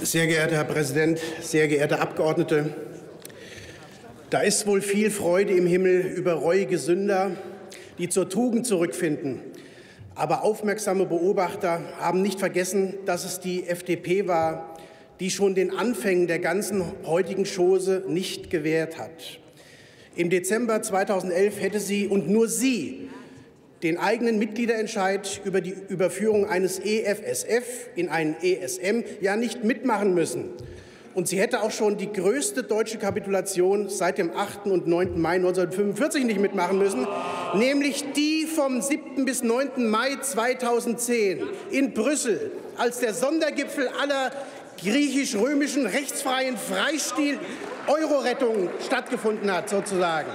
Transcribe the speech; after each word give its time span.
Sehr 0.00 0.28
geehrter 0.28 0.54
Herr 0.54 0.64
Präsident, 0.64 1.18
sehr 1.40 1.66
geehrte 1.66 1.98
Abgeordnete, 1.98 2.72
da 4.30 4.40
ist 4.40 4.64
wohl 4.66 4.80
viel 4.80 5.10
Freude 5.10 5.52
im 5.54 5.66
Himmel 5.66 6.00
über 6.00 6.34
reuige 6.34 6.78
Sünder, 6.78 7.32
die 7.98 8.08
zur 8.08 8.28
Tugend 8.28 8.64
zurückfinden. 8.64 9.40
Aber 10.14 10.44
aufmerksame 10.44 11.04
Beobachter 11.04 11.80
haben 11.98 12.22
nicht 12.22 12.38
vergessen, 12.38 12.94
dass 13.06 13.24
es 13.24 13.40
die 13.40 13.66
FDP 13.66 14.28
war, 14.28 14.76
die 15.18 15.30
schon 15.30 15.56
den 15.56 15.72
Anfängen 15.72 16.28
der 16.28 16.38
ganzen 16.38 16.84
heutigen 17.04 17.44
Chose 17.44 18.04
nicht 18.06 18.50
gewährt 18.50 18.98
hat. 18.98 19.40
Im 20.14 20.30
Dezember 20.30 20.80
2011 20.80 21.60
hätte 21.60 21.80
sie 21.80 22.06
und 22.06 22.28
nur 22.30 22.46
sie 22.46 23.08
den 23.82 23.98
eigenen 23.98 24.38
Mitgliederentscheid 24.38 25.40
über 25.44 25.60
die 25.60 25.74
Überführung 25.88 26.48
eines 26.48 26.78
EFSF 26.80 27.90
in 27.94 28.08
einen 28.08 28.36
ESM 28.42 29.04
ja 29.20 29.36
nicht 29.36 29.64
mitmachen 29.64 30.14
müssen. 30.14 30.50
Und 31.14 31.26
sie 31.26 31.40
hätte 31.40 31.62
auch 31.62 31.70
schon 31.70 31.96
die 31.96 32.12
größte 32.12 32.62
deutsche 32.62 32.98
Kapitulation 32.98 33.88
seit 33.88 34.18
dem 34.18 34.30
8. 34.36 34.66
und 34.66 34.86
9. 34.86 35.20
Mai 35.20 35.36
1945 35.36 36.24
nicht 36.24 36.38
mitmachen 36.38 36.78
müssen, 36.78 37.06
nämlich 37.54 38.04
die 38.12 38.46
vom 38.46 38.80
7. 38.80 39.24
bis 39.24 39.42
9. 39.42 39.88
Mai 39.88 40.16
2010 40.20 41.42
in 41.70 41.92
Brüssel, 41.92 42.52
als 42.76 43.00
der 43.00 43.14
Sondergipfel 43.14 43.88
aller 44.00 44.30
griechisch-römischen 44.80 45.86
rechtsfreien 45.86 46.56
Freistil 46.56 47.38
Euro-Rettung 47.88 48.68
stattgefunden 48.84 49.52
hat, 49.52 49.70
sozusagen. 49.70 50.28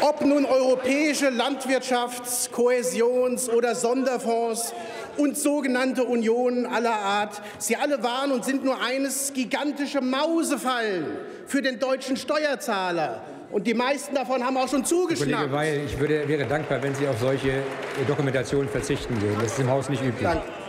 Ob 0.00 0.20
nun 0.24 0.44
europäische 0.44 1.28
Landwirtschafts-, 1.28 2.50
Kohäsions- 2.50 3.48
oder 3.48 3.74
Sonderfonds 3.74 4.74
und 5.16 5.36
sogenannte 5.36 6.04
Unionen 6.04 6.66
aller 6.66 6.94
Art, 6.94 7.40
sie 7.58 7.76
alle 7.76 8.02
waren 8.02 8.32
und 8.32 8.44
sind 8.44 8.64
nur 8.64 8.80
eines 8.82 9.32
gigantische 9.32 10.00
Mausefallen 10.00 11.06
für 11.46 11.62
den 11.62 11.78
deutschen 11.78 12.16
Steuerzahler. 12.16 13.22
Und 13.50 13.66
die 13.66 13.74
meisten 13.74 14.14
davon 14.14 14.42
haben 14.44 14.56
auch 14.56 14.68
schon 14.68 14.84
zugeschnappt. 14.84 15.32
Kollege 15.32 15.52
Weil, 15.52 15.82
ich 15.84 15.98
würde, 15.98 16.26
wäre 16.26 16.46
dankbar, 16.46 16.82
wenn 16.82 16.94
Sie 16.94 17.06
auf 17.06 17.18
solche 17.20 17.62
Dokumentationen 18.08 18.68
verzichten 18.68 19.20
würden. 19.20 19.36
Das 19.42 19.52
ist 19.52 19.58
im 19.58 19.68
Haus 19.68 19.90
nicht 19.90 20.02
üblich. 20.02 20.22
Danke. 20.22 20.61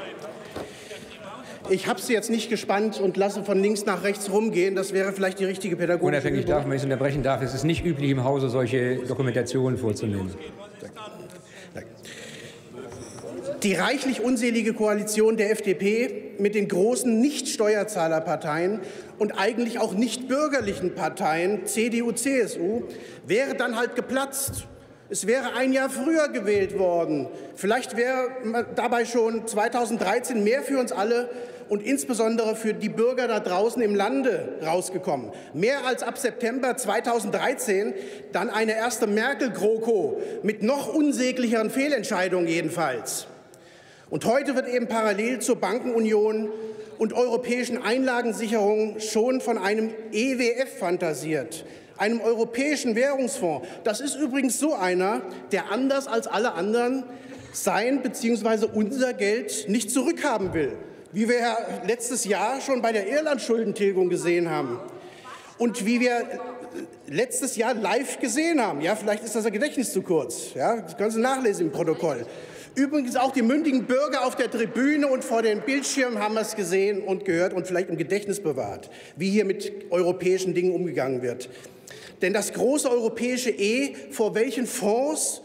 Ich 1.70 1.88
habe 1.88 2.02
Sie 2.02 2.14
jetzt 2.14 2.30
nicht 2.30 2.50
gespannt 2.50 3.00
und 3.00 3.16
lasse 3.18 3.44
von 3.44 3.62
links 3.62 3.86
nach 3.86 4.04
rechts 4.04 4.30
rumgehen. 4.30 4.76
Das 4.76 4.94
wäre 4.94 5.14
vielleicht 5.14 5.40
die 5.40 5.46
richtige 5.46 5.76
pädagogische 5.76 6.18
Unabhängig 6.18 6.46
davon, 6.46 6.70
wenn 6.70 6.76
ich 6.76 6.82
es 6.82 6.86
unterbrechen 6.86 7.24
darf, 7.24 7.42
es 7.42 7.54
ist 7.54 7.64
nicht 7.64 7.86
üblich, 7.86 8.12
im 8.12 8.24
Hause 8.24 8.50
solche 8.50 8.98
Dokumentationen 8.98 9.78
vorzunehmen. 9.78 10.34
Die 13.64 13.76
reichlich 13.76 14.22
unselige 14.22 14.74
Koalition 14.74 15.38
der 15.38 15.52
FDP 15.52 16.34
mit 16.38 16.54
den 16.54 16.68
großen 16.68 17.22
Nicht-Steuerzahlerparteien 17.22 18.82
und 19.20 19.32
eigentlich 19.40 19.80
auch 19.80 19.94
nicht 19.94 20.28
bürgerlichen 20.28 20.96
Parteien 20.96 21.66
CDU, 21.66 22.12
CSU 22.12 22.84
wäre 23.26 23.56
dann 23.56 23.78
halt 23.78 23.96
geplatzt. 23.96 24.68
Es 25.14 25.28
wäre 25.28 25.54
ein 25.56 25.74
Jahr 25.74 25.92
früher 25.92 26.28
gewählt 26.30 26.80
worden. 26.80 27.28
Vielleicht 27.54 27.96
wäre 27.96 28.66
dabei 28.76 29.06
schon 29.06 29.46
2013 29.46 30.44
mehr 30.44 30.64
für 30.64 30.80
uns 30.80 30.92
alle 30.92 31.30
und 31.70 31.86
insbesondere 31.86 32.56
für 32.56 32.74
die 32.74 32.90
Bürger 32.90 33.28
da 33.28 33.40
draußen 33.40 33.80
im 33.84 33.94
Lande 33.94 34.58
rausgekommen. 34.66 35.30
Mehr 35.54 35.86
als 35.86 36.02
ab 36.02 36.18
September 36.18 36.76
2013 36.76 37.94
dann 38.32 38.50
eine 38.50 38.76
erste 38.76 39.06
Merkel-GroKo 39.06 40.20
mit 40.42 40.64
noch 40.64 40.92
unsäglicheren 40.92 41.70
Fehlentscheidungen 41.70 42.48
jedenfalls. 42.48 43.28
Und 44.10 44.26
heute 44.26 44.56
wird 44.56 44.68
eben 44.68 44.88
parallel 44.88 45.42
zur 45.42 45.58
Bankenunion 45.58 46.50
und 46.98 47.14
europäischen 47.14 47.80
Einlagensicherung 47.80 49.00
schon 49.00 49.42
von 49.42 49.60
einem 49.60 49.92
EWF 50.12 50.80
fantasiert, 50.80 51.66
einem 51.98 52.22
europäischen 52.22 52.96
Währungsfonds. 52.96 53.68
Das 53.84 54.02
ist 54.02 54.16
übrigens 54.16 54.60
so 54.60 54.74
einer, 54.74 55.22
der 55.52 55.72
anders 55.72 56.08
als 56.08 56.28
alle 56.28 56.54
anderen 56.54 57.04
sein 57.52 58.02
bzw. 58.02 58.68
unser 58.74 59.14
Geld 59.14 59.70
nicht 59.70 59.92
zurückhaben 59.92 60.54
will 60.54 60.78
wie 61.14 61.30
wir 61.30 61.58
letztes 61.86 62.26
Jahr 62.26 62.60
schon 62.60 62.82
bei 62.82 62.92
der 62.92 63.08
Irland-Schuldentilgung 63.08 64.10
gesehen 64.10 64.50
haben 64.50 64.80
und 65.60 65.86
wie 65.86 66.00
wir 66.00 66.26
letztes 67.08 67.56
Jahr 67.56 67.76
live 67.76 68.20
gesehen 68.20 68.60
haben. 68.60 68.82
Ja, 68.82 68.96
vielleicht 68.96 69.24
ist 69.24 69.36
das 69.36 69.46
Gedächtnis 69.46 69.94
zu 69.94 70.02
kurz. 70.02 70.56
Ja, 70.56 70.82
das 70.82 70.98
können 70.98 71.12
Sie 71.12 71.22
nachlesen 71.22 71.68
im 71.68 71.72
Protokoll. 71.72 72.26
Übrigens 72.76 73.16
auch 73.16 73.32
die 73.32 73.44
mündigen 73.44 73.86
Bürger 73.86 74.26
auf 74.26 74.36
der 74.36 74.50
Tribüne 74.50 75.08
und 75.08 75.24
vor 75.24 75.44
den 75.44 75.62
Bildschirmen 75.62 76.18
haben 76.18 76.36
es 76.38 76.56
gesehen 76.56 77.04
und 77.04 77.24
gehört 77.24 77.54
und 77.54 77.68
vielleicht 77.68 77.90
im 77.90 77.98
Gedächtnis 77.98 78.40
bewahrt, 78.40 78.90
wie 79.16 79.30
hier 79.30 79.46
mit 79.46 79.92
europäischen 79.92 80.56
Dingen 80.56 80.74
umgegangen 80.74 81.22
wird. 81.22 81.50
Denn 82.24 82.34
das 82.34 82.52
große 82.54 82.90
europäische 82.90 83.52
E, 83.52 83.94
vor 84.10 84.34
welchen 84.34 84.66
Fonds 84.66 85.42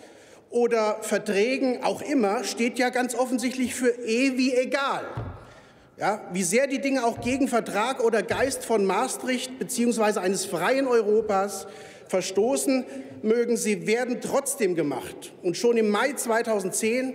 oder 0.49 1.03
Verträgen 1.03 1.83
auch 1.83 2.01
immer, 2.01 2.45
steht 2.45 2.79
ja 2.79 2.89
ganz 2.89 3.15
offensichtlich 3.15 3.75
für 3.75 3.91
E 3.91 4.39
wie 4.39 4.55
egal. 4.55 5.05
Ja, 5.99 6.21
wie 6.33 6.45
sehr 6.45 6.69
die 6.69 6.81
Dinge 6.81 7.05
auch 7.05 7.21
gegen 7.21 7.49
Vertrag 7.49 8.05
oder 8.05 8.23
Geist 8.23 8.65
von 8.65 8.85
Maastricht 8.85 9.59
bzw. 9.59 10.21
eines 10.21 10.45
freien 10.45 10.87
Europas 10.87 11.67
verstoßen 12.07 12.85
mögen, 13.23 13.57
sie 13.57 13.89
werden 13.89 14.21
trotzdem 14.21 14.77
gemacht. 14.77 15.33
Und 15.43 15.57
schon 15.57 15.77
im 15.77 15.91
Mai 15.91 16.13
2010 16.13 17.15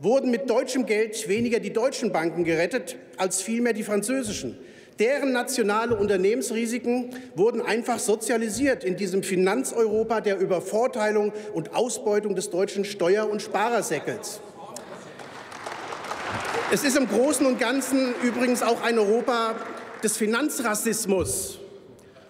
wurden 0.00 0.32
mit 0.32 0.50
deutschem 0.50 0.86
Geld 0.86 1.28
weniger 1.28 1.60
die 1.60 1.72
deutschen 1.72 2.10
Banken 2.10 2.42
gerettet 2.42 2.96
als 3.16 3.42
vielmehr 3.42 3.74
die 3.74 3.84
französischen. 3.84 4.58
Deren 4.98 5.30
nationale 5.30 5.96
Unternehmensrisiken 5.96 7.10
wurden 7.36 7.62
einfach 7.62 8.00
sozialisiert 8.00 8.82
in 8.82 8.96
diesem 8.96 9.22
Finanzeuropa 9.22 10.20
der 10.20 10.40
Übervorteilung 10.40 11.32
und 11.54 11.76
Ausbeutung 11.76 12.34
des 12.34 12.50
deutschen 12.50 12.84
Steuer- 12.84 13.30
und 13.30 13.40
Sparersäckels. 13.40 14.40
Es 16.72 16.82
ist 16.82 16.96
im 16.96 17.08
Großen 17.08 17.46
und 17.46 17.60
Ganzen 17.60 18.12
übrigens 18.24 18.60
auch 18.60 18.82
ein 18.82 18.98
Europa 18.98 19.54
des 20.02 20.16
Finanzrassismus, 20.16 21.60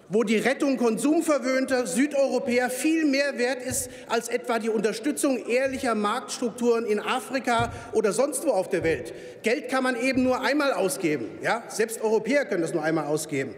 wo 0.09 0.21
die 0.21 0.37
Rettung 0.37 0.77
konsumverwöhnter 0.77 1.87
Südeuropäer 1.87 2.69
viel 2.69 3.05
mehr 3.05 3.39
wert 3.39 3.63
ist 3.63 3.89
als 4.07 4.29
etwa 4.29 4.59
die 4.59 4.69
Unterstützung 4.69 5.43
ehrlicher 5.47 5.95
Marktstrukturen 5.95 6.85
in 6.85 6.99
Afrika 6.99 7.73
oder 7.93 8.13
sonst 8.13 8.45
wo 8.45 8.51
auf 8.51 8.69
der 8.69 8.83
Welt. 8.83 9.11
Geld 9.41 9.69
kann 9.69 9.83
man 9.83 9.99
eben 9.99 10.21
nur 10.21 10.39
einmal 10.39 10.71
ausgeben. 10.71 11.39
Ja? 11.41 11.63
Selbst 11.67 12.01
Europäer 12.01 12.45
können 12.45 12.61
das 12.61 12.75
nur 12.75 12.83
einmal 12.83 13.07
ausgeben. 13.07 13.55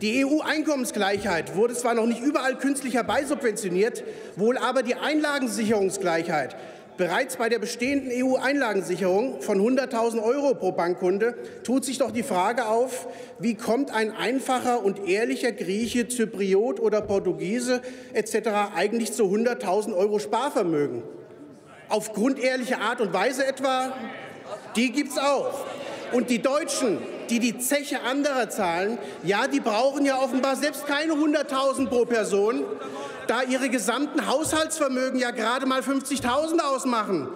Die 0.00 0.24
EU-Einkommensgleichheit 0.24 1.56
wurde 1.56 1.74
zwar 1.74 1.92
noch 1.92 2.06
nicht 2.06 2.22
überall 2.22 2.56
künstlich 2.56 2.94
herbeisubventioniert, 2.94 4.02
wohl 4.36 4.56
aber 4.56 4.82
die 4.82 4.94
Einlagensicherungsgleichheit 4.94 6.56
Bereits 6.98 7.36
bei 7.36 7.48
der 7.48 7.58
bestehenden 7.58 8.10
EU-Einlagensicherung 8.12 9.40
von 9.40 9.58
100.000 9.58 10.22
Euro 10.22 10.54
pro 10.54 10.72
Bankkunde 10.72 11.34
tut 11.64 11.86
sich 11.86 11.96
doch 11.96 12.10
die 12.10 12.22
Frage 12.22 12.66
auf, 12.66 13.08
wie 13.38 13.54
kommt 13.54 13.94
ein 13.94 14.10
einfacher 14.10 14.84
und 14.84 15.08
ehrlicher 15.08 15.52
Grieche, 15.52 16.08
Zypriot 16.08 16.80
oder 16.80 17.00
Portugiese 17.00 17.80
etc. 18.12 18.74
eigentlich 18.76 19.14
zu 19.14 19.24
100.000 19.24 19.96
Euro 19.96 20.18
Sparvermögen? 20.18 21.02
Aufgrund 21.88 22.38
ehrlicher 22.38 22.80
Art 22.80 23.00
und 23.00 23.12
Weise 23.14 23.46
etwa? 23.46 23.92
Die 24.76 24.92
gibt 24.92 25.12
es 25.12 25.18
auch. 25.18 25.64
Und 26.12 26.28
die 26.28 26.42
Deutschen, 26.42 26.98
die 27.32 27.52
die 27.52 27.58
Zeche 27.58 28.02
anderer 28.02 28.50
zahlen, 28.50 28.98
ja, 29.24 29.46
die 29.46 29.60
brauchen 29.60 30.04
ja 30.04 30.18
offenbar 30.18 30.56
selbst 30.56 30.86
keine 30.86 31.14
100.000 31.14 31.88
pro 31.88 32.04
Person, 32.04 32.64
da 33.26 33.42
ihre 33.42 33.70
gesamten 33.70 34.26
Haushaltsvermögen 34.26 35.18
ja 35.18 35.30
gerade 35.30 35.64
mal 35.64 35.80
50.000 35.80 36.60
ausmachen. 36.60 37.28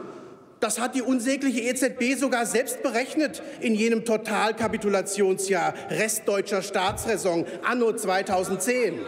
Das 0.61 0.81
hat 0.81 0.95
die 0.95 1.03
unsägliche 1.03 1.61
EZB 1.61 2.19
sogar 2.19 2.45
selbst 2.45 2.83
berechnet 2.83 3.43
in 3.61 3.75
jenem 3.75 4.05
Totalkapitulationsjahr 4.05 5.75
restdeutscher 5.91 6.63
Staatsräson 6.63 7.47
anno 7.63 7.93
2010. 7.93 9.01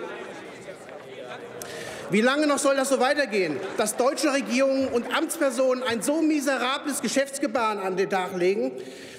Wie 2.10 2.22
lange 2.22 2.46
noch 2.46 2.58
soll 2.58 2.74
das 2.76 2.88
so 2.88 3.00
weitergehen, 3.00 3.56
dass 3.76 3.96
deutsche 3.96 4.32
Regierungen 4.32 4.88
und 4.88 5.14
Amtspersonen 5.14 5.82
ein 5.82 6.00
so 6.00 6.22
miserables 6.22 7.02
Geschäftsgebaren 7.02 7.78
an 7.80 7.98
den 7.98 8.08
Tag 8.08 8.34
legen, 8.34 8.72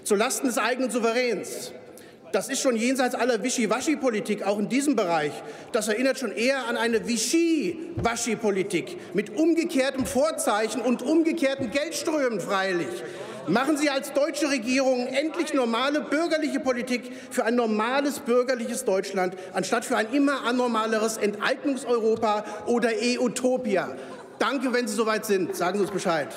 zulasten 0.03 0.47
des 0.47 0.57
eigenen 0.57 0.89
Souveräns? 0.89 1.71
Das 2.31 2.49
ist 2.49 2.61
schon 2.61 2.75
jenseits 2.75 3.13
aller 3.13 3.43
Wischiwaschi-Politik, 3.43 4.43
auch 4.43 4.57
in 4.57 4.69
diesem 4.69 4.95
Bereich. 4.95 5.31
Das 5.71 5.87
erinnert 5.87 6.17
schon 6.17 6.31
eher 6.31 6.65
an 6.67 6.77
eine 6.77 7.07
Wischi-Waschi-Politik 7.07 8.97
mit 9.13 9.35
umgekehrtem 9.35 10.07
Vorzeichen 10.07 10.81
und 10.81 11.03
umgekehrten 11.03 11.69
Geldströmen 11.69 12.39
freilich. 12.39 12.87
Machen 13.49 13.77
Sie 13.77 13.89
als 13.89 14.13
deutsche 14.13 14.47
Regierung 14.51 15.07
endlich 15.07 15.55
normale 15.55 16.01
bürgerliche 16.01 16.59
Politik 16.59 17.11
für 17.31 17.45
ein 17.45 17.55
normales 17.55 18.19
bürgerliches 18.19 18.85
Deutschland, 18.85 19.35
anstatt 19.53 19.85
für 19.85 19.97
ein 19.97 20.13
immer 20.13 20.45
anormaleres 20.45 21.17
Enteignungseuropa 21.17 22.45
oder 22.67 22.93
E-Utopia. 22.93 23.95
Danke, 24.37 24.71
wenn 24.71 24.87
Sie 24.87 24.93
soweit 24.93 25.25
sind. 25.25 25.55
Sagen 25.55 25.79
Sie 25.79 25.81
uns 25.81 25.91
Bescheid. 25.91 26.27